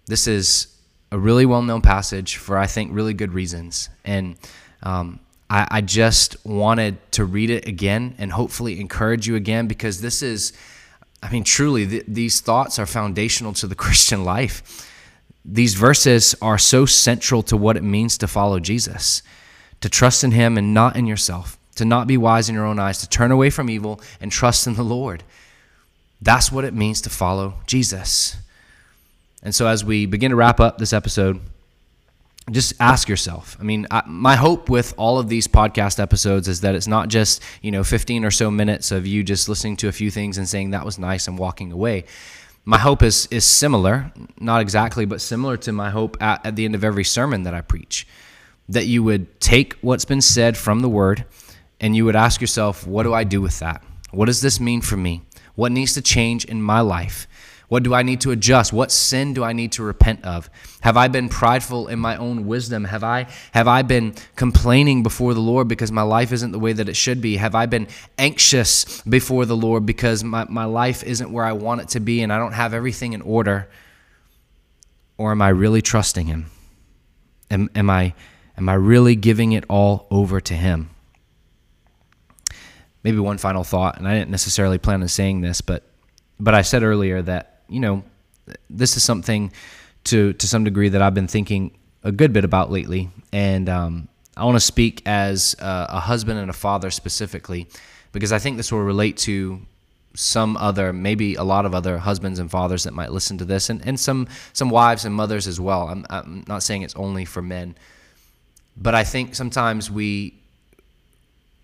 This 0.07 0.27
is 0.27 0.67
a 1.11 1.17
really 1.17 1.45
well 1.45 1.61
known 1.61 1.81
passage 1.81 2.37
for, 2.37 2.57
I 2.57 2.67
think, 2.67 2.91
really 2.93 3.13
good 3.13 3.33
reasons. 3.33 3.89
And 4.03 4.37
um, 4.83 5.19
I, 5.49 5.67
I 5.71 5.81
just 5.81 6.45
wanted 6.45 6.97
to 7.13 7.25
read 7.25 7.49
it 7.49 7.67
again 7.67 8.15
and 8.17 8.31
hopefully 8.31 8.79
encourage 8.79 9.27
you 9.27 9.35
again 9.35 9.67
because 9.67 10.01
this 10.01 10.21
is, 10.21 10.53
I 11.23 11.31
mean, 11.31 11.43
truly, 11.43 11.87
th- 11.87 12.05
these 12.07 12.41
thoughts 12.41 12.79
are 12.79 12.85
foundational 12.85 13.53
to 13.53 13.67
the 13.67 13.75
Christian 13.85 14.23
life. 14.23 14.85
These 15.45 15.75
verses 15.75 16.35
are 16.41 16.57
so 16.57 16.85
central 16.85 17.41
to 17.43 17.55
what 17.55 17.77
it 17.77 17.83
means 17.83 18.17
to 18.17 18.27
follow 18.27 18.59
Jesus, 18.59 19.21
to 19.79 19.89
trust 19.89 20.23
in 20.23 20.31
Him 20.31 20.57
and 20.57 20.73
not 20.73 20.97
in 20.97 21.07
yourself, 21.07 21.57
to 21.75 21.85
not 21.85 22.07
be 22.07 22.17
wise 22.17 22.49
in 22.49 22.55
your 22.55 22.65
own 22.65 22.79
eyes, 22.79 22.99
to 22.99 23.09
turn 23.09 23.31
away 23.31 23.49
from 23.49 23.69
evil 23.69 24.01
and 24.19 24.31
trust 24.31 24.67
in 24.67 24.73
the 24.73 24.83
Lord. 24.83 25.23
That's 26.21 26.51
what 26.51 26.65
it 26.65 26.73
means 26.73 26.99
to 27.01 27.09
follow 27.09 27.53
Jesus. 27.65 28.35
And 29.41 29.55
so, 29.55 29.67
as 29.67 29.85
we 29.85 30.05
begin 30.05 30.31
to 30.31 30.35
wrap 30.35 30.59
up 30.59 30.79
this 30.79 30.91
episode, 30.91 31.39
just 32.51 32.73
ask 32.79 33.09
yourself. 33.09 33.57
I 33.59 33.63
mean, 33.63 33.87
I, 33.91 34.03
my 34.07 34.35
hope 34.35 34.69
with 34.69 34.93
all 34.97 35.19
of 35.19 35.27
these 35.27 35.47
podcast 35.47 35.99
episodes 35.99 36.47
is 36.47 36.61
that 36.61 36.75
it's 36.75 36.87
not 36.87 37.09
just, 37.09 37.41
you 37.61 37.71
know, 37.71 37.83
15 37.83 38.23
or 38.23 38.31
so 38.31 38.49
minutes 38.49 38.91
of 38.91 39.05
you 39.05 39.23
just 39.23 39.49
listening 39.49 39.75
to 39.77 39.87
a 39.87 39.91
few 39.91 40.09
things 40.09 40.37
and 40.37 40.47
saying 40.47 40.71
that 40.71 40.85
was 40.85 40.97
nice 40.97 41.27
and 41.27 41.37
walking 41.37 41.71
away. 41.71 42.05
My 42.63 42.77
hope 42.77 43.03
is 43.03 43.27
is 43.31 43.45
similar, 43.45 44.11
not 44.39 44.61
exactly, 44.61 45.05
but 45.05 45.21
similar 45.21 45.57
to 45.57 45.71
my 45.71 45.89
hope 45.89 46.21
at, 46.21 46.45
at 46.45 46.55
the 46.55 46.65
end 46.65 46.75
of 46.75 46.83
every 46.83 47.03
sermon 47.03 47.43
that 47.43 47.53
I 47.53 47.61
preach. 47.61 48.07
That 48.69 48.85
you 48.87 49.03
would 49.03 49.39
take 49.39 49.75
what's 49.81 50.05
been 50.05 50.21
said 50.21 50.57
from 50.57 50.81
the 50.81 50.89
word 50.89 51.25
and 51.79 51.95
you 51.95 52.05
would 52.05 52.15
ask 52.15 52.41
yourself, 52.41 52.85
what 52.85 53.03
do 53.03 53.13
I 53.13 53.23
do 53.23 53.41
with 53.41 53.59
that? 53.59 53.83
What 54.11 54.25
does 54.25 54.41
this 54.41 54.59
mean 54.59 54.81
for 54.81 54.97
me? 54.97 55.21
What 55.55 55.71
needs 55.71 55.93
to 55.93 56.01
change 56.01 56.45
in 56.45 56.61
my 56.61 56.81
life? 56.81 57.27
What 57.69 57.83
do 57.83 57.93
I 57.93 58.01
need 58.01 58.21
to 58.21 58.31
adjust? 58.31 58.71
What 58.71 58.91
sin 58.91 59.33
do 59.33 59.43
I 59.43 59.51
need 59.51 59.73
to 59.73 59.83
repent 59.83 60.23
of? 60.23 60.49
Have 60.81 60.95
I 60.95 61.09
been 61.09 61.27
prideful 61.27 61.89
in 61.89 61.99
my 61.99 62.15
own 62.15 62.47
wisdom? 62.47 62.85
Have 62.85 63.03
I 63.03 63.27
have 63.51 63.67
I 63.67 63.81
been 63.81 64.15
complaining 64.37 65.03
before 65.03 65.33
the 65.33 65.41
Lord 65.41 65.67
because 65.67 65.91
my 65.91 66.01
life 66.01 66.31
isn't 66.31 66.51
the 66.51 66.59
way 66.59 66.71
that 66.71 66.87
it 66.87 66.95
should 66.95 67.19
be? 67.19 67.35
Have 67.35 67.55
I 67.55 67.65
been 67.65 67.87
anxious 68.17 69.01
before 69.01 69.45
the 69.45 69.57
Lord 69.57 69.85
because 69.85 70.23
my, 70.23 70.45
my 70.45 70.63
life 70.63 71.03
isn't 71.03 71.29
where 71.29 71.43
I 71.43 71.51
want 71.51 71.81
it 71.81 71.89
to 71.89 71.99
be 71.99 72.21
and 72.21 72.31
I 72.31 72.37
don't 72.37 72.53
have 72.53 72.73
everything 72.73 73.11
in 73.11 73.21
order? 73.21 73.67
Or 75.17 75.31
am 75.31 75.41
I 75.41 75.49
really 75.49 75.81
trusting 75.81 76.27
him? 76.27 76.49
Am, 77.51 77.69
am 77.75 77.89
I 77.89 78.13
am 78.57 78.69
I 78.69 78.75
really 78.75 79.17
giving 79.17 79.51
it 79.51 79.65
all 79.67 80.07
over 80.09 80.39
to 80.39 80.53
him? 80.53 80.89
Maybe 83.03 83.19
one 83.19 83.37
final 83.37 83.65
thought, 83.65 83.97
and 83.97 84.07
I 84.07 84.13
didn't 84.17 84.31
necessarily 84.31 84.77
plan 84.77 85.01
on 85.01 85.07
saying 85.09 85.41
this, 85.41 85.59
but 85.59 85.83
but 86.39 86.53
I 86.53 86.61
said 86.61 86.83
earlier 86.83 87.21
that 87.23 87.56
you 87.69 87.79
know, 87.79 88.03
this 88.69 88.97
is 88.97 89.03
something 89.03 89.51
to 90.05 90.33
to 90.33 90.47
some 90.47 90.63
degree 90.63 90.89
that 90.89 91.01
I've 91.01 91.13
been 91.13 91.27
thinking 91.27 91.71
a 92.03 92.11
good 92.11 92.31
bit 92.31 92.45
about 92.45 92.71
lately, 92.71 93.09
and 93.33 93.67
um, 93.67 94.07
I 94.37 94.45
want 94.45 94.55
to 94.55 94.65
speak 94.65 95.01
as 95.05 95.55
a, 95.59 95.87
a 95.89 95.99
husband 95.99 96.39
and 96.39 96.49
a 96.49 96.53
father 96.53 96.91
specifically, 96.91 97.67
because 98.11 98.31
I 98.31 98.39
think 98.39 98.57
this 98.57 98.71
will 98.71 98.83
relate 98.83 99.17
to 99.17 99.61
some 100.13 100.57
other, 100.57 100.93
maybe 100.93 101.35
a 101.35 101.43
lot 101.43 101.65
of 101.65 101.75
other 101.75 101.97
husbands 101.99 102.39
and 102.39 102.49
fathers 102.49 102.83
that 102.85 102.93
might 102.93 103.11
listen 103.11 103.37
to 103.37 103.45
this, 103.45 103.69
and, 103.69 103.85
and 103.85 103.99
some 103.99 104.27
some 104.53 104.69
wives 104.69 105.05
and 105.05 105.13
mothers 105.13 105.47
as 105.47 105.59
well. 105.59 105.89
I'm, 105.89 106.05
I'm 106.09 106.43
not 106.47 106.63
saying 106.63 106.83
it's 106.83 106.95
only 106.95 107.25
for 107.25 107.41
men, 107.41 107.75
but 108.75 108.95
I 108.95 109.03
think 109.03 109.35
sometimes 109.35 109.91
we, 109.91 110.39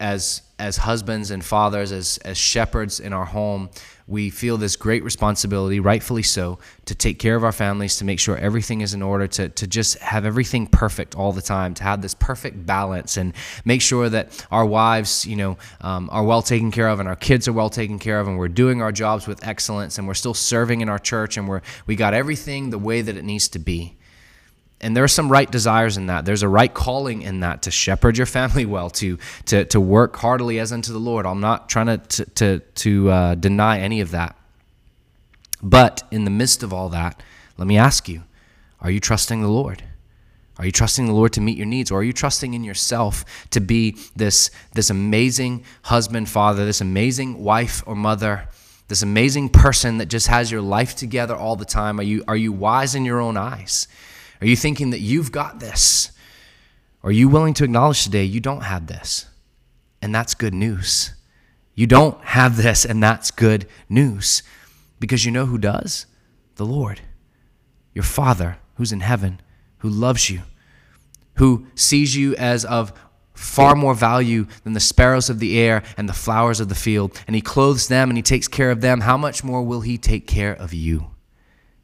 as 0.04 0.42
as 0.60 0.78
husbands 0.78 1.32
and 1.32 1.44
fathers, 1.44 1.94
as 1.94 2.18
as 2.26 2.38
shepherds 2.38 3.00
in 3.00 3.14
our 3.14 3.24
home, 3.24 3.70
we 4.06 4.30
feel 4.30 4.58
this 4.58 4.76
great 4.76 5.02
responsibility, 5.02 5.80
rightfully 5.80 6.22
so, 6.22 6.60
to 6.86 6.94
take 6.94 7.20
care 7.20 7.38
of 7.38 7.44
our 7.46 7.54
families, 7.54 7.96
to 7.98 8.06
make 8.06 8.20
sure 8.20 8.38
everything 8.38 8.82
is 8.82 8.94
in 8.94 9.02
order, 9.02 9.28
to, 9.28 9.48
to 9.48 9.66
just 9.66 9.98
have 10.00 10.26
everything 10.26 10.68
perfect 10.68 11.16
all 11.16 11.32
the 11.32 11.42
time, 11.42 11.74
to 11.74 11.84
have 11.84 12.02
this 12.02 12.14
perfect 12.14 12.66
balance, 12.66 13.16
and 13.16 13.34
make 13.64 13.82
sure 13.82 14.10
that 14.10 14.46
our 14.52 14.66
wives, 14.66 15.26
you 15.26 15.38
know, 15.38 15.58
um, 15.80 16.10
are 16.12 16.26
well 16.26 16.42
taken 16.42 16.70
care 16.70 16.90
of, 16.90 17.00
and 17.00 17.08
our 17.08 17.16
kids 17.16 17.48
are 17.48 17.54
well 17.54 17.70
taken 17.70 17.98
care 17.98 18.20
of, 18.20 18.28
and 18.28 18.38
we're 18.38 18.50
doing 18.50 18.82
our 18.82 18.92
jobs 18.92 19.26
with 19.26 19.48
excellence, 19.48 19.98
and 19.98 20.06
we're 20.06 20.14
still 20.14 20.34
serving 20.34 20.82
in 20.82 20.90
our 20.90 21.00
church, 21.00 21.38
and 21.38 21.48
we're 21.48 21.62
we 21.88 21.96
got 21.96 22.14
everything 22.14 22.72
the 22.72 22.78
way 22.78 23.02
that 23.02 23.16
it 23.16 23.24
needs 23.24 23.48
to 23.48 23.60
be 23.60 23.96
and 24.84 24.96
there 24.96 25.04
are 25.04 25.08
some 25.10 25.32
right 25.32 25.50
desires 25.50 25.98
in 25.98 26.08
that. 26.08 26.26
There's 26.26 26.44
a 26.44 26.48
right 26.48 26.72
calling 26.72 27.22
in 27.22 27.40
that 27.40 27.64
to 27.64 27.72
shepherd 27.72 28.18
your 28.18 28.26
family 28.26 28.66
well, 28.66 28.90
to 28.92 29.18
to 29.46 29.66
to 29.66 29.80
work 29.80 30.18
heartily 30.18 30.60
as 30.60 30.72
unto 30.72 30.92
the 30.92 31.00
Lord. 31.00 31.26
I'm 31.26 31.40
not 31.40 31.70
trying 31.70 31.88
to 31.88 32.26
to 32.26 32.60
to, 32.60 33.10
uh, 33.10 33.36
deny 33.36 33.80
any 33.80 34.02
of 34.02 34.12
that. 34.12 34.36
But 35.62 36.04
in 36.12 36.26
the 36.26 36.32
midst 36.32 36.62
of 36.62 36.74
all 36.74 36.90
that, 36.90 37.24
let 37.58 37.68
me 37.68 37.78
ask 37.78 38.10
you: 38.10 38.24
Are 38.82 38.92
you 38.92 39.00
trusting 39.00 39.42
the 39.42 39.48
Lord? 39.48 39.84
Are 40.60 40.66
you 40.66 40.72
trusting 40.72 41.08
the 41.08 41.14
Lord 41.14 41.34
to 41.34 41.42
meet 41.42 41.58
your 41.58 41.66
needs, 41.66 41.90
or 41.90 42.02
are 42.02 42.04
you 42.04 42.14
trusting 42.14 42.54
in 42.54 42.64
yourself 42.64 43.26
to 43.52 43.60
be 43.60 43.98
this 44.16 44.52
this 44.74 44.90
amazing 44.90 45.64
husband, 45.84 46.30
father, 46.30 46.66
this 46.66 46.82
amazing 46.82 47.44
wife 47.44 47.82
or 47.88 47.96
mother? 47.96 48.50
This 48.90 49.02
amazing 49.02 49.50
person 49.50 49.98
that 50.00 50.08
just 50.08 50.28
has 50.28 50.52
your 50.52 50.62
life 50.62 50.94
together 50.94 51.36
all 51.36 51.56
the 51.56 51.66
time. 51.66 52.00
Are 52.00 52.04
you, 52.04 52.24
are 52.28 52.36
you 52.36 52.52
wise 52.52 52.94
in 52.96 53.06
your 53.06 53.22
own 53.22 53.38
eyes? 53.38 53.88
Are 54.44 54.46
you 54.46 54.58
thinking 54.58 54.90
that 54.90 55.00
you've 55.00 55.32
got 55.32 55.62
this? 55.62 56.12
Are 57.02 57.14
you 57.14 57.30
willing 57.30 57.54
to 57.54 57.64
acknowledge 57.64 58.04
today 58.04 58.26
you 58.26 58.42
don't 58.42 58.64
have 58.64 58.88
this? 58.88 59.26
And 60.02 60.14
that's 60.14 60.34
good 60.34 60.54
news. 60.54 61.14
You 61.76 61.88
don't 61.88 62.22
have 62.26 62.58
this, 62.58 62.84
and 62.84 63.02
that's 63.02 63.32
good 63.32 63.68
news. 63.88 64.44
Because 65.00 65.24
you 65.24 65.32
know 65.32 65.46
who 65.46 65.58
does? 65.58 66.08
The 66.58 66.66
Lord, 66.66 67.00
your 67.94 68.04
Father 68.04 68.58
who's 68.74 68.92
in 68.92 69.00
heaven, 69.00 69.40
who 69.78 69.88
loves 69.88 70.30
you, 70.30 70.42
who 71.36 71.68
sees 71.74 72.18
you 72.18 72.36
as 72.36 72.66
of 72.66 72.92
far 73.34 73.78
more 73.78 73.94
value 73.94 74.46
than 74.66 74.74
the 74.74 74.82
sparrows 74.82 75.30
of 75.30 75.40
the 75.40 75.58
air 75.58 75.84
and 75.96 76.10
the 76.10 76.14
flowers 76.14 76.60
of 76.60 76.68
the 76.68 76.76
field, 76.76 77.18
and 77.28 77.36
he 77.38 77.42
clothes 77.42 77.88
them 77.88 78.10
and 78.10 78.18
he 78.18 78.22
takes 78.22 78.50
care 78.50 78.72
of 78.72 78.82
them, 78.82 79.00
how 79.00 79.16
much 79.16 79.42
more 79.42 79.64
will 79.64 79.82
he 79.82 79.98
take 79.98 80.28
care 80.28 80.54
of 80.54 80.74
you? 80.74 81.12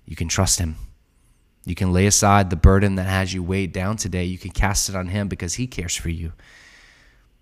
You 0.06 0.18
can 0.18 0.28
trust 0.28 0.60
him. 0.60 0.76
You 1.70 1.76
can 1.76 1.94
lay 1.94 2.08
aside 2.08 2.50
the 2.50 2.56
burden 2.56 2.96
that 2.96 3.06
has 3.06 3.32
you 3.32 3.44
weighed 3.44 3.74
down 3.74 3.98
today. 3.98 4.24
You 4.24 4.40
can 4.40 4.50
cast 4.50 4.90
it 4.90 4.96
on 4.96 5.08
him 5.08 5.28
because 5.28 5.54
he 5.54 5.68
cares 5.68 5.96
for 5.96 6.10
you. 6.10 6.34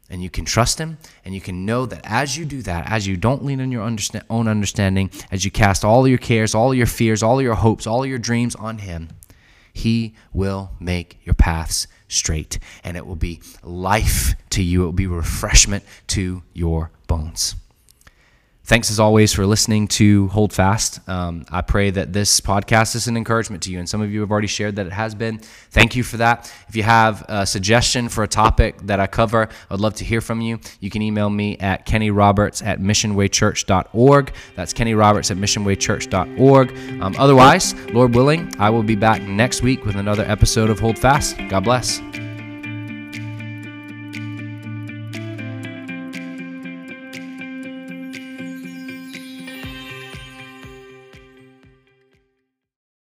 And 0.10 0.22
you 0.22 0.30
can 0.30 0.44
trust 0.44 0.80
him, 0.80 0.98
and 1.24 1.34
you 1.34 1.40
can 1.40 1.66
know 1.66 1.86
that 1.86 2.02
as 2.04 2.38
you 2.38 2.44
do 2.46 2.62
that, 2.64 2.90
as 2.90 3.08
you 3.08 3.16
don't 3.16 3.44
lean 3.46 3.62
on 3.62 3.72
your 3.72 3.82
own 3.82 4.48
understanding, 4.48 5.12
as 5.32 5.46
you 5.46 5.52
cast 5.52 5.86
all 5.86 6.08
your 6.08 6.18
cares, 6.18 6.54
all 6.54 6.74
your 6.74 6.86
fears, 6.86 7.24
all 7.24 7.42
your 7.42 7.56
hopes, 7.56 7.88
all 7.88 8.06
your 8.06 8.18
dreams 8.18 8.56
on 8.56 8.80
him, 8.80 9.10
he 9.74 10.16
will 10.34 10.72
make 10.80 11.20
your 11.24 11.36
paths 11.36 11.88
straight, 12.08 12.60
and 12.84 12.98
it 12.98 13.06
will 13.06 13.16
be 13.16 13.42
life 13.64 14.36
to 14.50 14.64
you. 14.64 14.84
It 14.84 14.86
will 14.86 14.94
be 14.94 15.08
refreshment 15.08 15.84
to 16.08 16.44
your 16.54 16.92
bones. 17.08 17.56
Thanks 18.68 18.92
as 18.92 19.00
always 19.00 19.32
for 19.32 19.46
listening 19.46 19.88
to 19.88 20.28
Hold 20.28 20.52
Fast. 20.52 21.00
Um, 21.08 21.46
I 21.50 21.62
pray 21.62 21.90
that 21.90 22.12
this 22.12 22.42
podcast 22.42 22.96
is 22.96 23.08
an 23.08 23.16
encouragement 23.16 23.64
to 23.64 23.72
you, 23.72 23.80
and 23.80 23.88
some 23.88 24.02
of 24.02 24.12
you 24.12 24.20
have 24.20 24.30
already 24.30 24.48
shared 24.48 24.76
that 24.76 24.86
it 24.86 24.92
has 24.92 25.16
been. 25.16 25.38
Thank 25.72 25.96
you 25.96 26.04
for 26.04 26.18
that. 26.18 26.54
If 26.68 26.76
you 26.76 26.84
have 26.84 27.24
a 27.30 27.46
suggestion 27.46 28.10
for 28.10 28.26
a 28.26 28.28
topic 28.28 28.76
that 28.82 29.00
I 29.00 29.08
cover, 29.08 29.48
I'd 29.72 29.80
love 29.80 29.94
to 29.96 30.04
hear 30.04 30.20
from 30.20 30.42
you. 30.42 30.60
You 30.82 30.90
can 30.90 31.02
email 31.02 31.30
me 31.30 31.58
at 31.60 31.86
kennyroberts 31.86 32.62
at 32.62 32.82
missionwaychurch.org. 32.82 34.34
That's 34.58 34.74
kennyroberts 34.74 35.32
at 35.32 35.38
missionwaychurch.org. 35.38 37.02
Um, 37.02 37.16
otherwise, 37.18 37.74
Lord 37.94 38.16
willing, 38.16 38.54
I 38.60 38.70
will 38.70 38.84
be 38.84 38.98
back 38.98 39.22
next 39.22 39.62
week 39.62 39.86
with 39.86 39.96
another 39.96 40.26
episode 40.26 40.70
of 40.70 40.78
Hold 40.82 41.00
Fast. 41.00 41.38
God 41.48 41.64
bless. 41.64 42.02